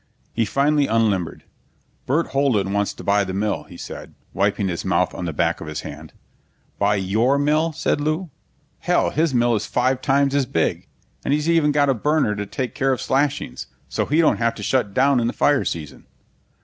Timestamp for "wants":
2.73-2.91